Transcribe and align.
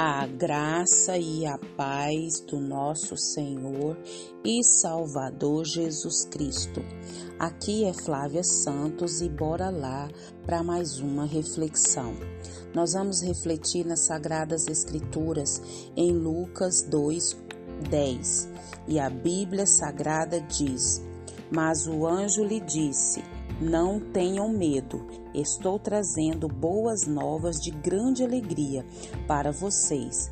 A 0.00 0.28
graça 0.28 1.18
e 1.18 1.44
a 1.44 1.58
paz 1.76 2.38
do 2.38 2.60
nosso 2.60 3.16
Senhor 3.16 3.98
e 4.44 4.62
Salvador 4.62 5.64
Jesus 5.64 6.24
Cristo. 6.24 6.80
Aqui 7.36 7.84
é 7.84 7.92
Flávia 7.92 8.44
Santos 8.44 9.20
e 9.20 9.28
bora 9.28 9.70
lá 9.70 10.08
para 10.46 10.62
mais 10.62 11.00
uma 11.00 11.26
reflexão. 11.26 12.14
Nós 12.72 12.92
vamos 12.92 13.22
refletir 13.24 13.84
nas 13.84 14.06
Sagradas 14.06 14.68
Escrituras 14.68 15.60
em 15.96 16.12
Lucas 16.12 16.82
2, 16.82 17.36
10. 17.90 18.48
E 18.86 19.00
a 19.00 19.10
Bíblia 19.10 19.66
Sagrada 19.66 20.40
diz: 20.40 21.02
Mas 21.50 21.88
o 21.88 22.06
anjo 22.06 22.44
lhe 22.44 22.60
disse: 22.60 23.20
não 23.60 23.98
tenham 23.98 24.48
medo, 24.48 25.06
estou 25.34 25.78
trazendo 25.78 26.48
boas 26.48 27.06
novas 27.06 27.60
de 27.60 27.70
grande 27.70 28.22
alegria 28.22 28.84
para 29.26 29.50
vocês, 29.50 30.30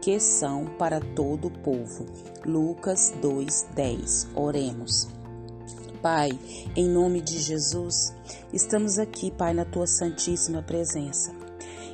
que 0.00 0.18
são 0.18 0.66
para 0.78 1.00
todo 1.00 1.48
o 1.48 1.58
povo. 1.60 2.06
Lucas 2.44 3.12
2:10. 3.20 4.28
Oremos. 4.34 5.08
Pai, 6.02 6.38
em 6.76 6.86
nome 6.86 7.22
de 7.22 7.38
Jesus, 7.38 8.12
estamos 8.52 8.98
aqui, 8.98 9.30
Pai, 9.30 9.54
na 9.54 9.64
tua 9.64 9.86
santíssima 9.86 10.62
presença. 10.62 11.43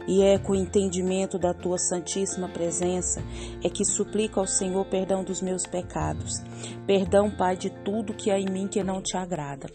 E 0.06 0.22
é 0.22 0.38
com 0.38 0.52
o 0.52 0.56
entendimento 0.56 1.38
da 1.38 1.54
tua 1.54 1.78
santíssima 1.78 2.48
presença 2.48 3.22
é 3.62 3.68
que 3.68 3.84
suplico 3.84 4.40
ao 4.40 4.46
Senhor 4.46 4.84
perdão 4.86 5.22
dos 5.22 5.40
meus 5.40 5.66
pecados. 5.66 6.40
Perdão, 6.86 7.30
Pai, 7.30 7.56
de 7.56 7.70
tudo 7.84 8.14
que 8.14 8.30
há 8.30 8.38
em 8.38 8.50
mim 8.50 8.66
que 8.66 8.82
não 8.82 9.00
te 9.02 9.16
agrada. 9.16 9.68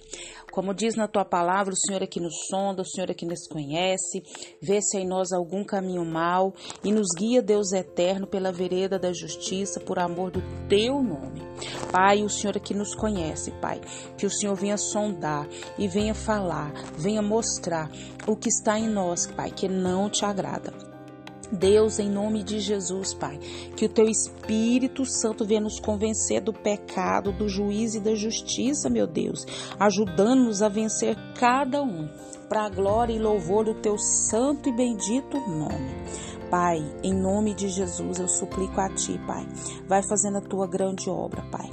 Como 0.51 0.73
diz 0.73 0.95
na 0.95 1.07
tua 1.07 1.25
palavra, 1.25 1.73
o 1.73 1.77
Senhor 1.77 2.01
é 2.01 2.07
que 2.07 2.19
nos 2.19 2.47
sonda, 2.49 2.81
o 2.81 2.85
Senhor 2.85 3.09
é 3.09 3.13
que 3.13 3.25
nos 3.25 3.45
conhece, 3.47 4.23
vê 4.61 4.81
se 4.81 4.97
há 4.97 5.01
em 5.01 5.07
nós 5.07 5.31
algum 5.31 5.63
caminho 5.63 6.05
mau 6.05 6.53
e 6.83 6.91
nos 6.91 7.07
guia, 7.17 7.41
Deus 7.41 7.73
eterno, 7.73 8.25
pela 8.25 8.51
vereda 8.53 8.97
da 8.97 9.11
justiça, 9.11 9.81
por 9.81 9.99
amor 9.99 10.31
do 10.31 10.41
teu 10.69 11.03
nome. 11.03 11.44
Pai, 11.91 12.23
o 12.23 12.29
Senhor 12.29 12.59
que 12.59 12.73
nos 12.73 12.93
conhece, 12.93 13.51
Pai. 13.51 13.81
Que 14.17 14.25
o 14.25 14.31
Senhor 14.31 14.55
venha 14.55 14.77
sondar 14.77 15.47
e 15.77 15.87
venha 15.87 16.13
falar, 16.13 16.71
venha 16.97 17.21
mostrar 17.21 17.89
o 18.27 18.35
que 18.35 18.49
está 18.49 18.79
em 18.79 18.87
nós, 18.87 19.25
Pai, 19.27 19.51
que 19.51 19.67
não 19.67 20.09
te 20.09 20.25
agrada. 20.25 20.73
Deus, 21.51 21.99
em 21.99 22.09
nome 22.09 22.43
de 22.43 22.59
Jesus, 22.59 23.13
Pai, 23.13 23.37
que 23.75 23.85
o 23.85 23.89
teu 23.89 24.07
Espírito 24.07 25.05
Santo 25.05 25.45
venha 25.45 25.61
nos 25.61 25.79
convencer 25.79 26.41
do 26.41 26.53
pecado, 26.53 27.31
do 27.31 27.47
juízo 27.47 27.97
e 27.97 28.01
da 28.01 28.15
justiça, 28.15 28.89
meu 28.89 29.07
Deus, 29.07 29.45
ajudando-nos 29.79 30.61
a 30.61 30.69
vencer 30.69 31.15
cada 31.37 31.81
um, 31.81 32.09
para 32.49 32.65
a 32.65 32.69
glória 32.69 33.13
e 33.13 33.19
louvor 33.19 33.65
do 33.65 33.73
teu 33.75 33.97
santo 33.97 34.69
e 34.69 34.71
bendito 34.71 35.37
nome. 35.39 36.34
Pai, 36.57 36.81
em 37.03 37.13
nome 37.13 37.53
de 37.53 37.67
Jesus, 37.67 38.17
eu 38.17 38.29
suplico 38.29 38.79
a 38.79 38.87
Ti, 38.87 39.19
Pai, 39.27 39.45
vai 39.89 40.01
fazendo 40.01 40.37
a 40.37 40.41
Tua 40.41 40.65
grande 40.65 41.09
obra, 41.09 41.41
Pai. 41.51 41.69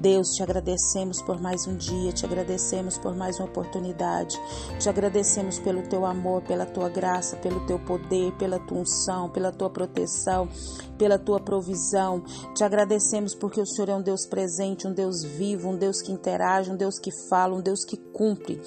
Deus, 0.00 0.28
te 0.28 0.44
agradecemos 0.44 1.20
por 1.20 1.40
mais 1.40 1.66
um 1.66 1.76
dia, 1.76 2.12
te 2.12 2.24
agradecemos 2.24 2.96
por 2.98 3.16
mais 3.16 3.36
uma 3.40 3.46
oportunidade, 3.48 4.40
te 4.78 4.88
agradecemos 4.88 5.58
pelo 5.58 5.82
teu 5.82 6.06
amor, 6.06 6.42
pela 6.42 6.64
tua 6.64 6.88
graça, 6.88 7.36
pelo 7.36 7.66
teu 7.66 7.80
poder, 7.80 8.32
pela 8.38 8.60
tua 8.60 8.78
unção, 8.78 9.28
pela 9.28 9.50
tua 9.50 9.68
proteção, 9.68 10.48
pela 10.96 11.18
tua 11.18 11.40
provisão. 11.40 12.22
Te 12.54 12.62
agradecemos 12.62 13.34
porque 13.34 13.60
o 13.60 13.66
Senhor 13.66 13.88
é 13.88 13.94
um 13.96 14.02
Deus 14.02 14.24
presente, 14.24 14.86
um 14.86 14.92
Deus 14.92 15.24
vivo, 15.24 15.70
um 15.70 15.76
Deus 15.76 16.00
que 16.00 16.12
interage, 16.12 16.70
um 16.70 16.76
Deus 16.76 17.00
que 17.00 17.10
fala, 17.28 17.56
um 17.56 17.60
Deus 17.60 17.84
que 17.84 17.96
cumpre. 17.96 18.60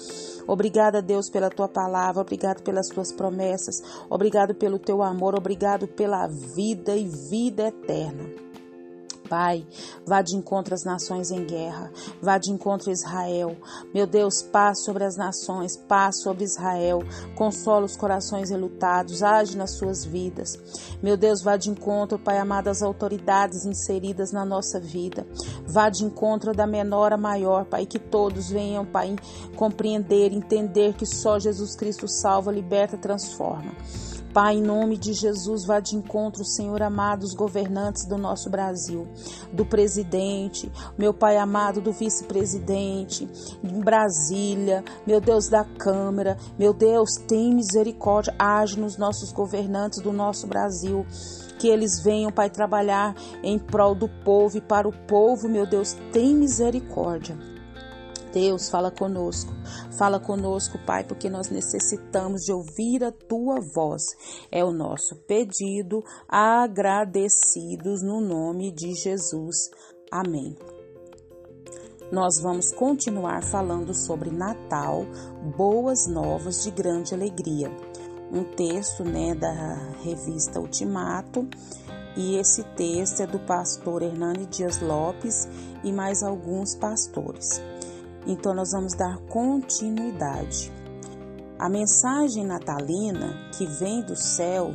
Obrigada, 0.46 1.00
Deus, 1.00 1.30
pela 1.30 1.48
tua 1.48 1.68
palavra, 1.68 2.20
obrigado 2.20 2.62
pelas 2.62 2.88
tuas 2.88 3.10
promessas, 3.10 3.76
obrigado 4.10 4.54
pelo 4.54 4.78
teu 4.78 5.02
amor, 5.02 5.34
obrigado 5.34 5.88
pela 5.88 6.26
vida 6.26 6.94
e 6.94 7.08
vida 7.08 7.68
eterna. 7.68 8.51
Pai, 9.32 9.66
vá 10.04 10.20
de 10.20 10.36
encontro 10.36 10.74
às 10.74 10.84
nações 10.84 11.30
em 11.30 11.46
guerra, 11.46 11.90
vá 12.20 12.36
de 12.36 12.50
encontro 12.50 12.90
a 12.90 12.92
Israel. 12.92 13.56
Meu 13.94 14.06
Deus, 14.06 14.42
paz 14.42 14.84
sobre 14.84 15.04
as 15.04 15.16
nações, 15.16 15.74
paz 15.74 16.20
sobre 16.20 16.44
Israel, 16.44 16.98
consola 17.34 17.86
os 17.86 17.96
corações 17.96 18.50
relutados, 18.50 19.22
age 19.22 19.56
nas 19.56 19.70
suas 19.70 20.04
vidas. 20.04 20.58
Meu 21.02 21.16
Deus, 21.16 21.40
vá 21.40 21.56
de 21.56 21.70
encontro, 21.70 22.18
Pai 22.18 22.36
amado, 22.36 22.68
às 22.68 22.82
autoridades 22.82 23.64
inseridas 23.64 24.32
na 24.32 24.44
nossa 24.44 24.78
vida. 24.78 25.26
Vá 25.66 25.88
de 25.88 26.04
encontro 26.04 26.52
da 26.52 26.66
menor 26.66 27.14
a 27.14 27.16
maior, 27.16 27.64
Pai, 27.64 27.86
que 27.86 27.98
todos 27.98 28.50
venham, 28.50 28.84
Pai, 28.84 29.16
compreender, 29.56 30.30
entender 30.30 30.92
que 30.92 31.06
só 31.06 31.38
Jesus 31.38 31.74
Cristo 31.74 32.06
salva, 32.06 32.52
liberta, 32.52 32.98
transforma. 32.98 33.72
Pai, 34.32 34.56
em 34.56 34.62
nome 34.62 34.96
de 34.96 35.12
Jesus, 35.12 35.66
vá 35.66 35.78
de 35.78 35.94
encontro, 35.94 36.42
Senhor 36.42 36.80
amado, 36.82 37.22
os 37.22 37.34
governantes 37.34 38.06
do 38.06 38.16
nosso 38.16 38.48
Brasil, 38.48 39.06
do 39.52 39.66
presidente, 39.66 40.72
meu 40.96 41.12
Pai 41.12 41.36
amado, 41.36 41.82
do 41.82 41.92
vice-presidente, 41.92 43.28
em 43.62 43.80
Brasília, 43.80 44.82
meu 45.06 45.20
Deus 45.20 45.48
da 45.48 45.64
Câmara, 45.64 46.38
meu 46.58 46.72
Deus, 46.72 47.16
tem 47.28 47.54
misericórdia, 47.54 48.34
age 48.38 48.80
nos 48.80 48.96
nossos 48.96 49.32
governantes 49.32 50.00
do 50.00 50.12
nosso 50.12 50.46
Brasil 50.46 51.06
que 51.58 51.68
eles 51.68 52.02
venham, 52.02 52.32
Pai, 52.32 52.50
trabalhar 52.50 53.14
em 53.40 53.56
prol 53.56 53.94
do 53.94 54.08
povo 54.08 54.56
e 54.56 54.60
para 54.60 54.88
o 54.88 54.92
povo, 55.06 55.48
meu 55.48 55.64
Deus, 55.64 55.96
tem 56.10 56.34
misericórdia. 56.34 57.51
Deus, 58.32 58.70
fala 58.70 58.90
conosco. 58.90 59.52
Fala 59.96 60.18
conosco, 60.18 60.78
Pai, 60.86 61.04
porque 61.04 61.28
nós 61.28 61.48
necessitamos 61.50 62.42
de 62.42 62.52
ouvir 62.52 63.04
a 63.04 63.12
tua 63.12 63.60
voz. 63.74 64.02
É 64.50 64.64
o 64.64 64.72
nosso 64.72 65.16
pedido, 65.26 66.02
agradecidos 66.28 68.02
no 68.02 68.20
nome 68.20 68.72
de 68.72 68.94
Jesus. 68.94 69.70
Amém. 70.10 70.56
Nós 72.10 72.40
vamos 72.42 72.72
continuar 72.72 73.42
falando 73.42 73.94
sobre 73.94 74.30
Natal, 74.30 75.06
boas 75.56 76.06
novas 76.06 76.62
de 76.62 76.70
grande 76.70 77.14
alegria. 77.14 77.70
Um 78.30 78.44
texto, 78.44 79.02
né, 79.02 79.34
da 79.34 79.92
revista 80.02 80.60
Ultimato. 80.60 81.48
E 82.14 82.36
esse 82.36 82.62
texto 82.76 83.20
é 83.20 83.26
do 83.26 83.38
pastor 83.38 84.02
Hernani 84.02 84.44
Dias 84.44 84.80
Lopes 84.80 85.48
e 85.82 85.90
mais 85.90 86.22
alguns 86.22 86.74
pastores. 86.74 87.62
Então, 88.26 88.54
nós 88.54 88.72
vamos 88.72 88.94
dar 88.94 89.18
continuidade. 89.28 90.72
A 91.58 91.68
mensagem 91.68 92.44
natalina 92.44 93.50
que 93.56 93.66
vem 93.66 94.02
do 94.02 94.16
céu 94.16 94.74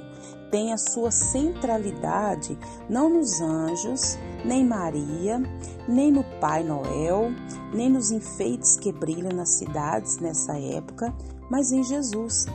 tem 0.50 0.72
a 0.72 0.78
sua 0.78 1.12
centralidade 1.12 2.58
não 2.90 3.09
nos 3.09 3.41
anjos, 3.41 4.18
nem 4.46 4.66
Maria, 4.66 5.41
nem 5.88 6.12
no 6.12 6.24
Pai 6.40 6.63
Noel, 6.63 7.31
nem 7.74 7.90
nos 7.90 8.12
enfeites 8.12 8.78
que 8.78 8.94
brilham 8.94 9.31
nas 9.34 9.58
cidades 9.58 10.18
nessa 10.19 10.58
época, 10.58 11.14
mas 11.50 11.72
em 11.72 11.84
Jesus. 11.84 12.46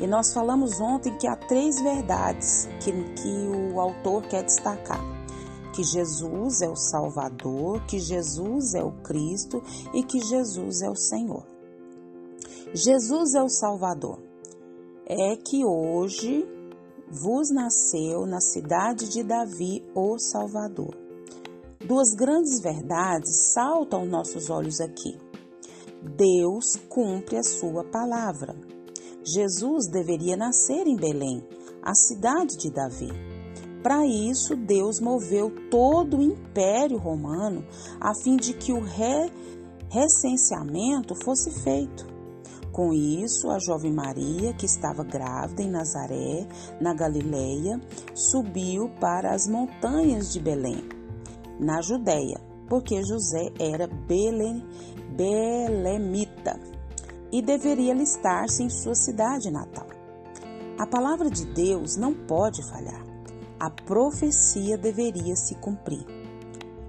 E 0.00 0.06
nós 0.06 0.32
falamos 0.32 0.80
ontem 0.80 1.16
que 1.18 1.26
há 1.26 1.36
três 1.36 1.80
verdades 1.80 2.68
que, 2.80 2.90
que 2.90 3.72
o 3.72 3.78
autor 3.78 4.22
quer 4.22 4.42
destacar 4.42 5.19
que 5.72 5.82
Jesus 5.82 6.60
é 6.62 6.68
o 6.68 6.76
Salvador, 6.76 7.84
que 7.86 7.98
Jesus 7.98 8.74
é 8.74 8.82
o 8.82 8.92
Cristo 9.02 9.62
e 9.94 10.02
que 10.02 10.20
Jesus 10.20 10.82
é 10.82 10.90
o 10.90 10.96
Senhor. 10.96 11.46
Jesus 12.74 13.34
é 13.34 13.42
o 13.42 13.48
Salvador. 13.48 14.18
É 15.06 15.36
que 15.36 15.64
hoje 15.64 16.46
vos 17.10 17.50
nasceu 17.50 18.26
na 18.26 18.40
cidade 18.40 19.08
de 19.08 19.24
Davi 19.24 19.84
o 19.94 20.18
Salvador. 20.18 20.96
Duas 21.84 22.14
grandes 22.14 22.60
verdades 22.60 23.52
saltam 23.52 24.00
aos 24.00 24.10
nossos 24.10 24.50
olhos 24.50 24.80
aqui. 24.80 25.18
Deus 26.16 26.76
cumpre 26.88 27.36
a 27.36 27.42
sua 27.42 27.84
palavra. 27.84 28.54
Jesus 29.24 29.88
deveria 29.88 30.36
nascer 30.36 30.86
em 30.86 30.96
Belém, 30.96 31.42
a 31.82 31.94
cidade 31.94 32.56
de 32.56 32.70
Davi. 32.70 33.39
Para 33.82 34.06
isso, 34.06 34.54
Deus 34.56 35.00
moveu 35.00 35.50
todo 35.70 36.18
o 36.18 36.22
Império 36.22 36.98
Romano 36.98 37.64
a 37.98 38.12
fim 38.22 38.36
de 38.36 38.52
que 38.52 38.72
o 38.72 38.80
re 38.80 39.30
recenseamento 39.88 41.14
fosse 41.24 41.50
feito. 41.62 42.06
Com 42.70 42.92
isso, 42.92 43.50
a 43.50 43.58
jovem 43.58 43.92
Maria, 43.92 44.52
que 44.52 44.66
estava 44.66 45.02
grávida 45.02 45.62
em 45.62 45.70
Nazaré, 45.70 46.46
na 46.80 46.94
Galileia, 46.94 47.80
subiu 48.14 48.90
para 49.00 49.34
as 49.34 49.48
montanhas 49.48 50.32
de 50.32 50.38
Belém, 50.38 50.84
na 51.58 51.80
Judéia, 51.80 52.40
porque 52.68 53.02
José 53.02 53.50
era 53.58 53.88
Belém, 53.88 54.64
belemita 55.16 56.60
e 57.32 57.42
deveria 57.42 57.92
alistar-se 57.92 58.62
em 58.62 58.70
sua 58.70 58.94
cidade 58.94 59.50
natal. 59.50 59.86
A 60.78 60.86
palavra 60.86 61.28
de 61.28 61.44
Deus 61.46 61.96
não 61.96 62.14
pode 62.14 62.62
falhar 62.70 63.09
a 63.60 63.68
profecia 63.68 64.78
deveria 64.78 65.36
se 65.36 65.54
cumprir. 65.56 66.04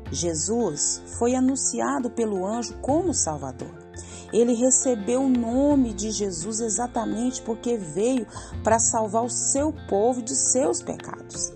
Jesus 0.09 1.01
foi 1.19 1.35
anunciado 1.35 2.09
pelo 2.09 2.45
anjo 2.45 2.77
como 2.81 3.13
Salvador. 3.13 3.71
Ele 4.33 4.53
recebeu 4.53 5.21
o 5.21 5.29
nome 5.29 5.93
de 5.93 6.09
Jesus 6.11 6.61
exatamente 6.61 7.41
porque 7.41 7.77
veio 7.77 8.25
para 8.63 8.79
salvar 8.79 9.25
o 9.25 9.29
seu 9.29 9.73
povo 9.89 10.21
de 10.21 10.33
seus 10.33 10.81
pecados. 10.81 11.53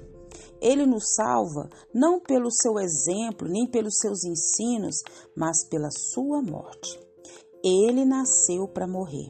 Ele 0.62 0.86
nos 0.86 1.14
salva 1.16 1.70
não 1.94 2.20
pelo 2.20 2.52
seu 2.52 2.78
exemplo, 2.80 3.48
nem 3.48 3.66
pelos 3.66 3.98
seus 3.98 4.26
ensinos, 4.26 5.02
mas 5.36 5.64
pela 5.70 5.90
sua 5.92 6.42
morte. 6.42 7.00
Ele 7.64 8.04
nasceu 8.04 8.68
para 8.68 8.88
morrer. 8.88 9.30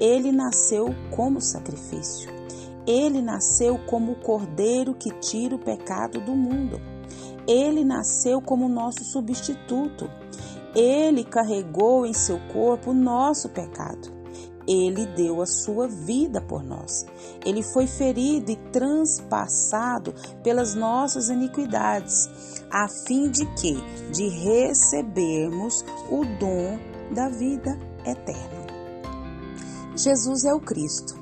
Ele 0.00 0.32
nasceu 0.32 0.86
como 1.14 1.40
sacrifício. 1.40 2.30
Ele 2.86 3.20
nasceu 3.20 3.78
como 3.86 4.12
o 4.12 4.20
cordeiro 4.20 4.94
que 4.94 5.10
tira 5.20 5.54
o 5.54 5.58
pecado 5.58 6.20
do 6.20 6.34
mundo. 6.34 6.80
Ele 7.46 7.84
nasceu 7.84 8.40
como 8.40 8.68
nosso 8.68 9.04
substituto. 9.04 10.10
Ele 10.74 11.24
carregou 11.24 12.06
em 12.06 12.12
seu 12.12 12.38
corpo 12.52 12.90
o 12.90 12.94
nosso 12.94 13.48
pecado. 13.48 14.14
Ele 14.68 15.06
deu 15.06 15.40
a 15.40 15.46
sua 15.46 15.86
vida 15.86 16.40
por 16.40 16.62
nós. 16.62 17.06
Ele 17.44 17.62
foi 17.62 17.86
ferido 17.86 18.50
e 18.50 18.56
transpassado 18.72 20.12
pelas 20.42 20.74
nossas 20.74 21.28
iniquidades, 21.28 22.28
a 22.70 22.88
fim 22.88 23.30
de 23.30 23.46
que 23.54 23.76
de 24.12 24.28
recebermos 24.28 25.84
o 26.10 26.24
dom 26.38 26.78
da 27.14 27.28
vida 27.28 27.78
eterna. 28.04 28.66
Jesus 29.96 30.44
é 30.44 30.52
o 30.52 30.60
Cristo. 30.60 31.15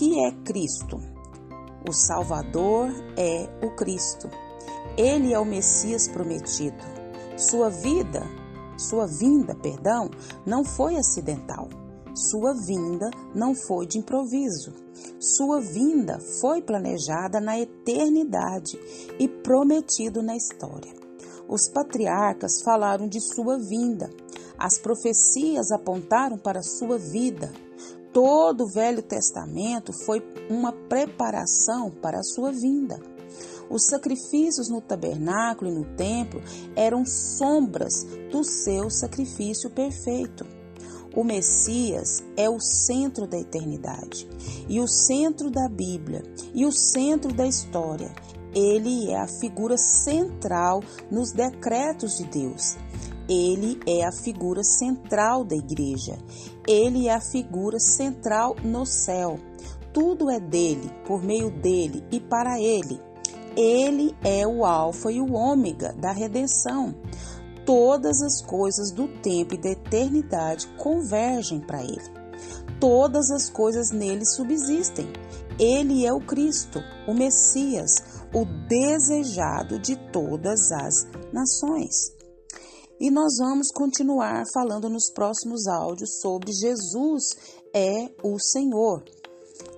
Que 0.00 0.18
é 0.18 0.32
Cristo? 0.46 0.98
O 1.86 1.92
Salvador 1.92 2.88
é 3.18 3.46
o 3.62 3.76
Cristo. 3.76 4.30
Ele 4.96 5.34
é 5.34 5.38
o 5.38 5.44
Messias 5.44 6.08
prometido. 6.08 6.82
Sua 7.36 7.68
vida, 7.68 8.22
sua 8.78 9.06
vinda, 9.06 9.54
perdão, 9.54 10.08
não 10.46 10.64
foi 10.64 10.96
acidental. 10.96 11.68
Sua 12.14 12.54
vinda 12.54 13.10
não 13.34 13.54
foi 13.54 13.86
de 13.86 13.98
improviso. 13.98 14.72
Sua 15.20 15.60
vinda 15.60 16.18
foi 16.40 16.62
planejada 16.62 17.38
na 17.38 17.60
eternidade 17.60 18.80
e 19.18 19.28
prometido 19.28 20.22
na 20.22 20.34
história. 20.34 20.94
Os 21.46 21.68
patriarcas 21.68 22.62
falaram 22.62 23.06
de 23.06 23.20
sua 23.20 23.58
vinda. 23.58 24.08
As 24.58 24.78
profecias 24.78 25.70
apontaram 25.70 26.38
para 26.38 26.62
sua 26.62 26.96
vida. 26.96 27.52
Todo 28.12 28.64
o 28.64 28.68
Velho 28.68 29.02
Testamento 29.02 29.92
foi 30.04 30.20
uma 30.48 30.72
preparação 30.72 31.90
para 31.90 32.18
a 32.18 32.24
sua 32.24 32.50
vinda. 32.50 32.98
Os 33.70 33.86
sacrifícios 33.86 34.68
no 34.68 34.80
tabernáculo 34.80 35.70
e 35.70 35.74
no 35.74 35.84
templo 35.94 36.42
eram 36.74 37.06
sombras 37.06 38.04
do 38.32 38.42
seu 38.42 38.90
sacrifício 38.90 39.70
perfeito. 39.70 40.44
O 41.14 41.22
Messias 41.22 42.22
é 42.36 42.50
o 42.50 42.60
centro 42.60 43.28
da 43.28 43.38
eternidade 43.38 44.28
e 44.68 44.80
o 44.80 44.88
centro 44.88 45.50
da 45.50 45.68
Bíblia 45.68 46.22
e 46.52 46.66
o 46.66 46.72
centro 46.72 47.32
da 47.32 47.46
história. 47.46 48.12
Ele 48.52 49.10
é 49.10 49.20
a 49.20 49.28
figura 49.28 49.76
central 49.76 50.82
nos 51.10 51.30
decretos 51.30 52.18
de 52.18 52.24
Deus. 52.24 52.76
Ele 53.30 53.78
é 53.86 54.04
a 54.04 54.10
figura 54.10 54.64
central 54.64 55.44
da 55.44 55.54
igreja. 55.54 56.18
Ele 56.66 57.06
é 57.06 57.14
a 57.14 57.20
figura 57.20 57.78
central 57.78 58.56
no 58.64 58.84
céu. 58.84 59.38
Tudo 59.92 60.28
é 60.28 60.40
dele, 60.40 60.90
por 61.06 61.22
meio 61.22 61.48
dele 61.48 62.02
e 62.10 62.18
para 62.18 62.60
ele. 62.60 63.00
Ele 63.56 64.16
é 64.24 64.44
o 64.44 64.64
Alfa 64.64 65.12
e 65.12 65.20
o 65.20 65.32
Ômega 65.32 65.92
da 65.92 66.10
redenção. 66.10 66.92
Todas 67.64 68.20
as 68.20 68.42
coisas 68.42 68.90
do 68.90 69.06
tempo 69.06 69.54
e 69.54 69.58
da 69.58 69.70
eternidade 69.70 70.66
convergem 70.76 71.60
para 71.60 71.84
Ele. 71.84 72.02
Todas 72.80 73.30
as 73.30 73.48
coisas 73.48 73.92
nele 73.92 74.24
subsistem. 74.24 75.06
Ele 75.56 76.04
é 76.04 76.12
o 76.12 76.20
Cristo, 76.20 76.80
o 77.06 77.14
Messias, 77.14 77.94
o 78.34 78.44
desejado 78.66 79.78
de 79.78 79.94
todas 80.10 80.72
as 80.72 81.06
nações. 81.32 82.19
E 83.00 83.10
nós 83.10 83.38
vamos 83.38 83.72
continuar 83.72 84.44
falando 84.52 84.90
nos 84.90 85.10
próximos 85.10 85.66
áudios 85.66 86.20
sobre 86.20 86.52
Jesus 86.52 87.22
é 87.72 88.10
o 88.22 88.38
Senhor. 88.38 89.02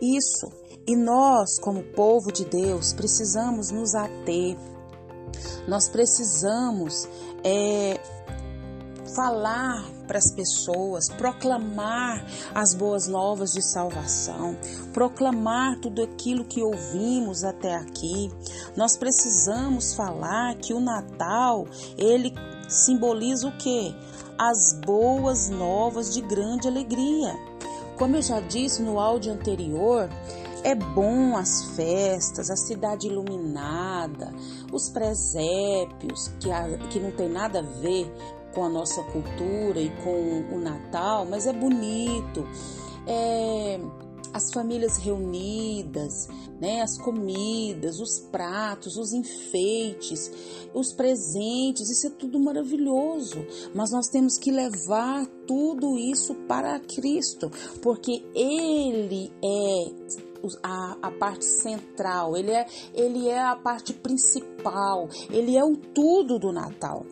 Isso 0.00 0.50
e 0.88 0.96
nós, 0.96 1.60
como 1.60 1.84
povo 1.92 2.32
de 2.32 2.44
Deus, 2.44 2.92
precisamos 2.92 3.70
nos 3.70 3.94
ater, 3.94 4.56
nós 5.68 5.88
precisamos 5.88 7.08
é, 7.44 8.00
falar 9.14 9.88
para 10.06 10.18
as 10.18 10.32
pessoas, 10.34 11.08
proclamar 11.08 12.26
as 12.52 12.74
boas 12.74 13.06
novas 13.06 13.52
de 13.52 13.62
salvação, 13.62 14.56
proclamar 14.92 15.78
tudo 15.80 16.02
aquilo 16.02 16.44
que 16.44 16.60
ouvimos 16.60 17.44
até 17.44 17.76
aqui. 17.76 18.30
Nós 18.76 18.96
precisamos 18.96 19.94
falar 19.94 20.56
que 20.56 20.74
o 20.74 20.80
Natal, 20.80 21.66
ele 21.96 22.34
simboliza 22.68 23.48
o 23.48 23.56
quê? 23.56 23.94
As 24.38 24.78
boas 24.84 25.48
novas 25.50 26.12
de 26.12 26.20
grande 26.20 26.66
alegria. 26.66 27.34
Como 27.96 28.16
eu 28.16 28.22
já 28.22 28.40
disse 28.40 28.82
no 28.82 28.98
áudio 28.98 29.32
anterior, 29.32 30.08
é 30.64 30.74
bom 30.74 31.36
as 31.36 31.64
festas, 31.76 32.50
a 32.50 32.56
cidade 32.56 33.06
iluminada, 33.06 34.32
os 34.72 34.88
presépios, 34.88 36.28
que, 36.40 36.48
que 36.88 37.00
não 37.00 37.10
tem 37.10 37.28
nada 37.28 37.60
a 37.60 37.62
ver 37.62 38.12
com 38.54 38.64
a 38.64 38.68
nossa 38.68 39.02
cultura 39.04 39.80
e 39.80 39.90
com 40.02 40.54
o 40.54 40.58
Natal, 40.58 41.26
mas 41.28 41.46
é 41.46 41.52
bonito. 41.52 42.46
É, 43.06 43.80
as 44.32 44.52
famílias 44.52 44.96
reunidas, 44.96 46.28
né, 46.60 46.80
as 46.80 46.98
comidas, 46.98 48.00
os 48.00 48.20
pratos, 48.30 48.96
os 48.96 49.12
enfeites, 49.12 50.30
os 50.74 50.92
presentes, 50.92 51.90
isso 51.90 52.06
é 52.06 52.10
tudo 52.10 52.40
maravilhoso. 52.40 53.44
Mas 53.74 53.90
nós 53.90 54.08
temos 54.08 54.38
que 54.38 54.50
levar 54.50 55.26
tudo 55.46 55.98
isso 55.98 56.34
para 56.46 56.80
Cristo, 56.80 57.50
porque 57.82 58.24
Ele 58.34 59.32
é 59.42 60.22
a, 60.62 60.96
a 61.02 61.10
parte 61.10 61.44
central, 61.44 62.36
ele 62.36 62.50
é, 62.50 62.66
ele 62.94 63.28
é 63.28 63.40
a 63.40 63.54
parte 63.54 63.92
principal, 63.92 65.08
ele 65.30 65.56
é 65.56 65.64
o 65.64 65.76
tudo 65.76 66.38
do 66.38 66.52
Natal. 66.52 67.06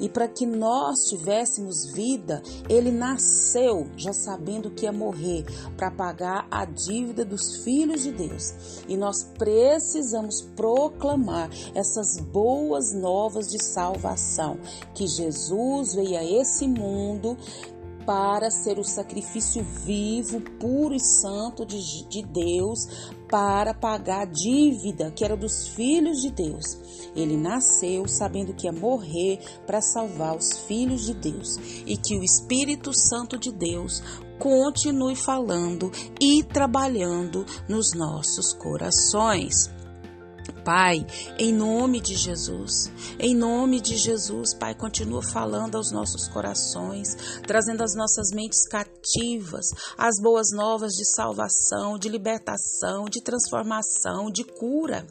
E 0.00 0.08
para 0.08 0.28
que 0.28 0.46
nós 0.46 1.04
tivéssemos 1.04 1.86
vida, 1.86 2.42
ele 2.68 2.90
nasceu 2.90 3.86
já 3.96 4.12
sabendo 4.12 4.70
que 4.70 4.84
ia 4.84 4.92
morrer 4.92 5.44
para 5.76 5.90
pagar 5.90 6.46
a 6.50 6.64
dívida 6.64 7.24
dos 7.24 7.56
filhos 7.64 8.02
de 8.02 8.12
Deus. 8.12 8.54
E 8.88 8.96
nós 8.96 9.24
precisamos 9.38 10.42
proclamar 10.56 11.50
essas 11.74 12.18
boas 12.18 12.92
novas 12.92 13.48
de 13.48 13.62
salvação, 13.62 14.58
que 14.94 15.06
Jesus 15.06 15.94
veio 15.94 16.18
a 16.18 16.24
esse 16.24 16.66
mundo 16.66 17.36
para 18.06 18.50
ser 18.50 18.78
o 18.78 18.84
sacrifício 18.84 19.64
vivo, 19.84 20.40
puro 20.58 20.94
e 20.94 21.00
santo 21.00 21.64
de, 21.64 21.78
de 22.08 22.22
Deus, 22.22 23.12
para 23.28 23.74
pagar 23.74 24.22
a 24.22 24.24
dívida 24.24 25.10
que 25.10 25.24
era 25.24 25.36
dos 25.36 25.68
filhos 25.68 26.20
de 26.20 26.30
Deus. 26.30 26.78
Ele 27.16 27.36
nasceu 27.36 28.06
sabendo 28.06 28.54
que 28.54 28.66
ia 28.66 28.72
morrer 28.72 29.38
para 29.66 29.80
salvar 29.80 30.36
os 30.36 30.58
filhos 30.66 31.06
de 31.06 31.14
Deus 31.14 31.56
e 31.86 31.96
que 31.96 32.16
o 32.16 32.22
Espírito 32.22 32.92
Santo 32.92 33.38
de 33.38 33.52
Deus 33.52 34.02
continue 34.38 35.16
falando 35.16 35.90
e 36.20 36.42
trabalhando 36.42 37.46
nos 37.68 37.92
nossos 37.94 38.52
corações. 38.52 39.73
Pai, 40.64 41.06
em 41.38 41.52
nome 41.52 42.00
de 42.00 42.14
Jesus, 42.14 42.90
em 43.18 43.36
nome 43.36 43.82
de 43.82 43.98
Jesus, 43.98 44.54
Pai, 44.54 44.74
continua 44.74 45.22
falando 45.22 45.76
aos 45.76 45.92
nossos 45.92 46.26
corações, 46.26 47.14
trazendo 47.46 47.82
as 47.82 47.94
nossas 47.94 48.30
mentes 48.34 48.66
cativas, 48.66 49.66
as 49.98 50.14
boas 50.22 50.46
novas 50.54 50.92
de 50.92 51.04
salvação, 51.04 51.98
de 51.98 52.08
libertação, 52.08 53.04
de 53.10 53.20
transformação, 53.22 54.30
de 54.30 54.42
cura. 54.42 55.06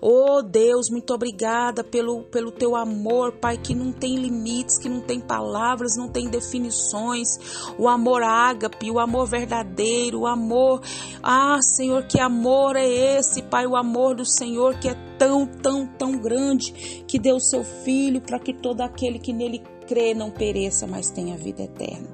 Oh 0.00 0.40
Deus, 0.40 0.88
muito 0.88 1.12
obrigada 1.12 1.82
pelo, 1.82 2.22
pelo 2.24 2.52
teu 2.52 2.76
amor, 2.76 3.32
Pai, 3.32 3.58
que 3.58 3.74
não 3.74 3.92
tem 3.92 4.16
limites, 4.16 4.78
que 4.78 4.88
não 4.88 5.00
tem 5.00 5.18
palavras, 5.18 5.96
não 5.96 6.08
tem 6.08 6.28
definições. 6.28 7.28
O 7.76 7.88
amor 7.88 8.22
ágape, 8.22 8.88
o 8.88 9.00
amor 9.00 9.26
verdadeiro, 9.26 10.20
o 10.20 10.26
amor, 10.28 10.80
ah, 11.22 11.60
Senhor, 11.62 12.04
que 12.04 12.18
amor 12.18 12.74
é 12.74 12.86
esse, 12.86 13.42
Pai, 13.42 13.66
o 13.66 13.76
amor 13.76 14.16
do 14.16 14.26
Senhor 14.26 14.78
que 14.78 14.88
é 14.88 14.94
tão, 15.16 15.46
tão, 15.46 15.86
tão 15.86 16.18
grande 16.18 16.72
que 17.06 17.18
deu 17.18 17.36
o 17.36 17.40
seu 17.40 17.62
filho 17.62 18.20
para 18.20 18.40
que 18.40 18.52
todo 18.52 18.80
aquele 18.80 19.18
que 19.18 19.32
nele 19.32 19.62
crê 19.86 20.14
não 20.14 20.30
pereça, 20.30 20.86
mas 20.86 21.10
tenha 21.10 21.36
vida 21.36 21.62
eterna. 21.62 22.08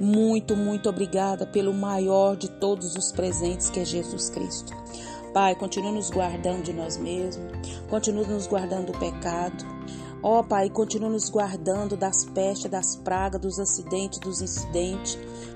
Muito, 0.00 0.56
muito 0.56 0.88
obrigada 0.88 1.46
pelo 1.46 1.72
maior 1.72 2.36
de 2.36 2.48
todos 2.48 2.94
os 2.94 3.10
presentes 3.10 3.70
que 3.70 3.80
é 3.80 3.84
Jesus 3.84 4.30
Cristo. 4.30 4.72
Pai, 5.32 5.56
continua 5.56 5.90
nos 5.90 6.10
guardando 6.10 6.62
de 6.62 6.72
nós 6.72 6.96
mesmos, 6.96 7.44
continua 7.88 8.24
nos 8.24 8.46
guardando 8.46 8.92
do 8.92 8.98
pecado. 8.98 9.64
Ó 10.22 10.38
oh, 10.38 10.44
Pai, 10.44 10.70
continua 10.70 11.10
nos 11.10 11.28
guardando 11.28 11.96
das 11.96 12.24
pestes, 12.24 12.70
das 12.70 12.96
pragas, 12.96 13.40
dos 13.40 13.58
acidentes, 13.58 14.20
dos 14.20 14.40
incidentes. 14.40 15.18